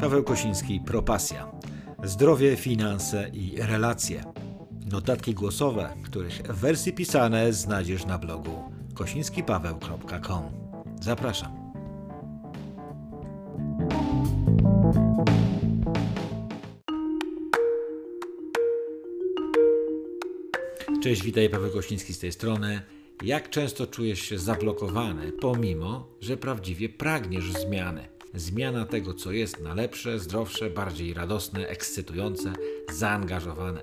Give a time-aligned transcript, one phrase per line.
[0.00, 1.52] Paweł Kosiński, Propasja.
[2.04, 4.24] Zdrowie, finanse i relacje.
[4.90, 10.42] Notatki głosowe, których wersje pisane znajdziesz na blogu kosińskipaweł.com.
[11.00, 11.52] Zapraszam.
[21.02, 22.82] Cześć, witaj Paweł Kosiński z tej strony.
[23.22, 28.15] Jak często czujesz się zablokowany, pomimo, że prawdziwie pragniesz zmiany?
[28.36, 32.52] Zmiana tego, co jest na lepsze, zdrowsze, bardziej radosne, ekscytujące,
[32.92, 33.82] zaangażowane.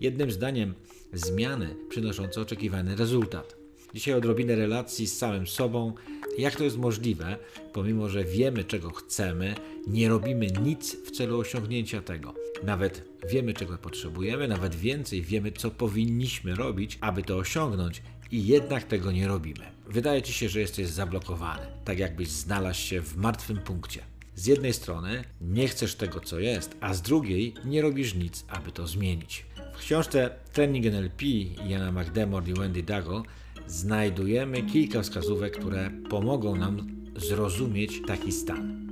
[0.00, 0.74] Jednym zdaniem,
[1.12, 3.56] zmiany przynoszące oczekiwany rezultat.
[3.94, 5.92] Dzisiaj odrobinę relacji z samym sobą.
[6.38, 7.36] Jak to jest możliwe,
[7.72, 9.54] pomimo że wiemy, czego chcemy,
[9.86, 12.34] nie robimy nic w celu osiągnięcia tego.
[12.62, 18.02] Nawet wiemy, czego potrzebujemy, nawet więcej wiemy, co powinniśmy robić, aby to osiągnąć,
[18.34, 19.64] i jednak tego nie robimy.
[19.86, 24.00] Wydaje ci się, że jesteś zablokowany, tak jakbyś znalazł się w martwym punkcie.
[24.34, 28.72] Z jednej strony nie chcesz tego, co jest, a z drugiej nie robisz nic, aby
[28.72, 29.46] to zmienić.
[29.74, 31.22] W książce Training NLP
[31.68, 33.22] Jana McDermott i Wendy Dago
[33.66, 38.88] znajdujemy kilka wskazówek, które pomogą nam zrozumieć taki stan.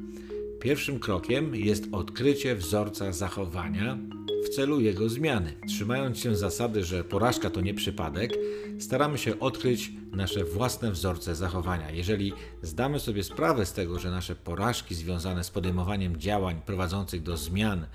[0.61, 3.99] Pierwszym krokiem jest odkrycie wzorca zachowania
[4.45, 5.55] w celu jego zmiany.
[5.69, 8.33] Trzymając się zasady, że porażka to nie przypadek,
[8.79, 11.91] staramy się odkryć nasze własne wzorce zachowania.
[11.91, 17.37] Jeżeli zdamy sobie sprawę z tego, że nasze porażki związane z podejmowaniem działań prowadzących do
[17.37, 17.87] zmian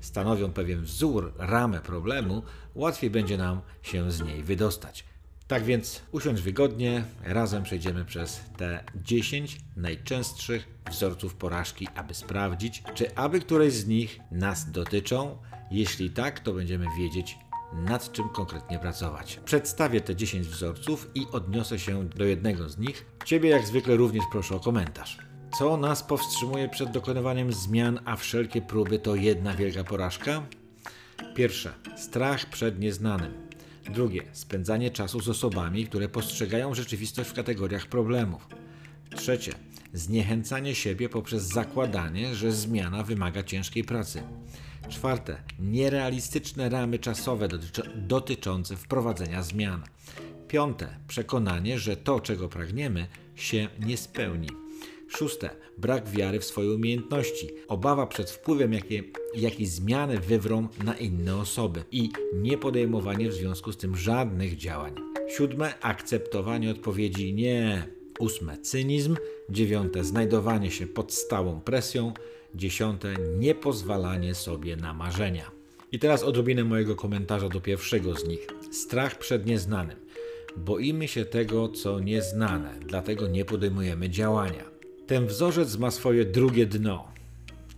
[0.00, 2.42] stanowią pewien wzór, ramę problemu,
[2.74, 5.09] łatwiej będzie nam się z niej wydostać.
[5.50, 13.16] Tak więc usiądź wygodnie, razem przejdziemy przez te 10 najczęstszych wzorców porażki, aby sprawdzić, czy
[13.16, 15.38] aby któreś z nich nas dotyczą.
[15.70, 17.38] Jeśli tak, to będziemy wiedzieć,
[17.72, 19.40] nad czym konkretnie pracować.
[19.44, 23.06] Przedstawię te 10 wzorców i odniosę się do jednego z nich.
[23.24, 25.18] Ciebie jak zwykle również proszę o komentarz.
[25.58, 30.42] Co nas powstrzymuje przed dokonywaniem zmian, a wszelkie próby to jedna wielka porażka?
[31.34, 33.49] Pierwsze, strach przed nieznanym.
[33.92, 38.48] Drugie, spędzanie czasu z osobami, które postrzegają rzeczywistość w kategoriach problemów.
[39.16, 39.52] Trzecie,
[39.92, 44.22] zniechęcanie siebie poprzez zakładanie, że zmiana wymaga ciężkiej pracy.
[44.88, 47.48] Czwarte, nierealistyczne ramy czasowe
[47.96, 49.82] dotyczące wprowadzenia zmian.
[50.48, 54.48] Piąte, przekonanie, że to, czego pragniemy, się nie spełni.
[55.16, 59.02] Szóste, brak wiary w swoje umiejętności, obawa przed wpływem, jakie,
[59.34, 64.94] jakie zmiany wywrą na inne osoby i nie podejmowanie w związku z tym żadnych działań.
[65.36, 67.86] Siódme, akceptowanie odpowiedzi nie.
[68.18, 69.16] Ósme, cynizm.
[69.50, 72.12] Dziewiąte, znajdowanie się pod stałą presją.
[72.54, 75.50] Dziesiąte, niepozwalanie sobie na marzenia.
[75.92, 78.46] I teraz odrobinę mojego komentarza do pierwszego z nich.
[78.70, 79.96] Strach przed nieznanym.
[80.56, 84.79] Boimy się tego, co nieznane, dlatego nie podejmujemy działania.
[85.10, 87.08] Ten wzorzec ma swoje drugie dno.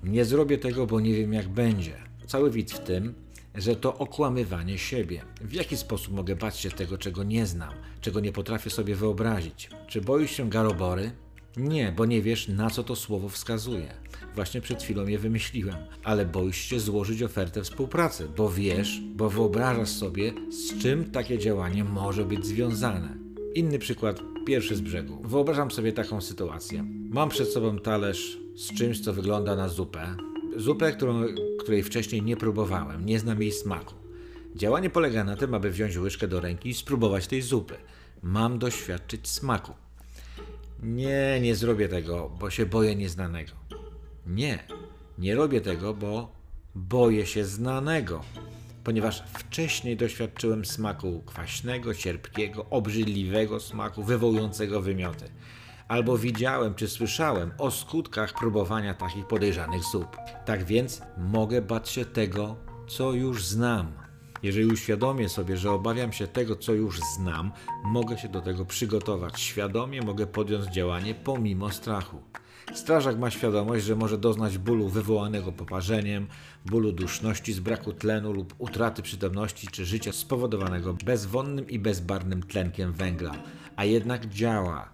[0.05, 1.93] Nie zrobię tego, bo nie wiem jak będzie.
[2.27, 3.15] Cały wid w tym,
[3.55, 5.23] że to okłamywanie siebie.
[5.41, 9.71] W jaki sposób mogę bać się tego, czego nie znam, czego nie potrafię sobie wyobrazić?
[9.87, 11.11] Czy boisz się garobory?
[11.57, 13.95] Nie, bo nie wiesz, na co to słowo wskazuje.
[14.35, 15.77] Właśnie przed chwilą je wymyśliłem.
[16.05, 21.85] Ale boisz się złożyć ofertę współpracy, bo wiesz, bo wyobrażasz sobie, z czym takie działanie
[21.85, 23.22] może być związane.
[23.55, 25.23] Inny przykład, pierwszy z brzegu.
[25.23, 26.85] Wyobrażam sobie taką sytuację.
[27.11, 30.17] Mam przed sobą talerz z czymś, co wygląda na zupę.
[30.57, 31.25] Zupę, którą,
[31.59, 33.95] której wcześniej nie próbowałem, nie znam jej smaku.
[34.57, 37.75] Działanie polega na tym, aby wziąć łyżkę do ręki i spróbować tej zupy.
[38.23, 39.73] Mam doświadczyć smaku.
[40.83, 43.53] Nie, nie zrobię tego, bo się boję nieznanego.
[44.27, 44.65] Nie,
[45.19, 46.33] nie robię tego, bo
[46.75, 48.21] boję się znanego
[48.85, 55.29] ponieważ wcześniej doświadczyłem smaku kwaśnego, cierpkiego, obrzydliwego smaku wywołującego wymioty.
[55.89, 60.17] Albo widziałem czy słyszałem o skutkach próbowania takich podejrzanych zup.
[60.45, 62.57] Tak więc mogę bać się tego,
[62.89, 64.02] co już znam.
[64.43, 67.53] Jeżeli uświadomię sobie, że obawiam się tego, co już znam,
[67.85, 69.41] mogę się do tego przygotować.
[69.41, 72.23] Świadomie mogę podjąć działanie pomimo strachu.
[72.75, 76.27] Strażak ma świadomość, że może doznać bólu wywołanego poparzeniem,
[76.67, 82.93] bólu duszności z braku tlenu lub utraty przytomności czy życia spowodowanego bezwonnym i bezbarnym tlenkiem
[82.93, 83.33] węgla,
[83.77, 84.89] a jednak działa.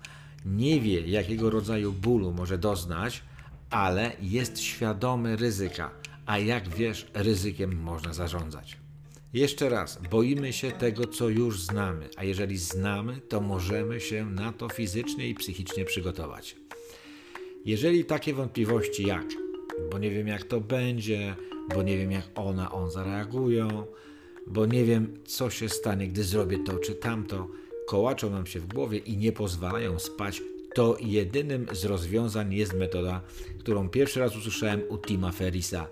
[0.46, 3.22] Nie wie, jakiego rodzaju bólu może doznać,
[3.70, 5.90] ale jest świadomy ryzyka,
[6.26, 8.87] a jak wiesz, ryzykiem można zarządzać.
[9.32, 14.52] Jeszcze raz, boimy się tego, co już znamy, a jeżeli znamy, to możemy się na
[14.52, 16.56] to fizycznie i psychicznie przygotować.
[17.64, 19.26] Jeżeli takie wątpliwości jak,
[19.90, 21.36] bo nie wiem jak to będzie,
[21.74, 23.86] bo nie wiem jak ona, on zareagują,
[24.46, 27.48] bo nie wiem co się stanie, gdy zrobię to czy tamto,
[27.86, 30.42] kołaczą nam się w głowie i nie pozwalają spać,
[30.74, 33.20] To jedynym z rozwiązań jest metoda,
[33.58, 35.88] którą pierwszy raz usłyszałem u Tima Ferrisa.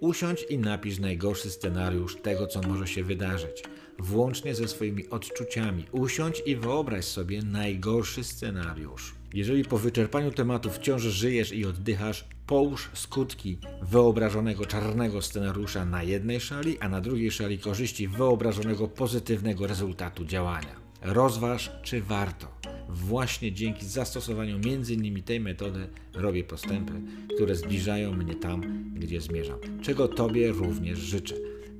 [0.00, 3.62] Usiądź i napisz najgorszy scenariusz tego, co może się wydarzyć,
[3.98, 5.84] włącznie ze swoimi odczuciami.
[5.92, 9.14] Usiądź i wyobraź sobie najgorszy scenariusz.
[9.34, 16.40] Jeżeli po wyczerpaniu tematu wciąż żyjesz i oddychasz, połóż skutki wyobrażonego czarnego scenariusza na jednej
[16.40, 20.76] szali, a na drugiej szali korzyści wyobrażonego pozytywnego rezultatu działania.
[21.02, 22.58] Rozważ, czy warto.
[22.88, 25.22] Właśnie dzięki zastosowaniu m.in.
[25.22, 26.92] tej metody robię postępy,
[27.34, 29.58] które zbliżają mnie tam, gdzie zmierzam.
[29.82, 31.34] Czego Tobie również życzę.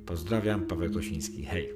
[0.05, 1.45] Pozdrawiam, Paweł Kosiński.
[1.45, 1.69] Hej!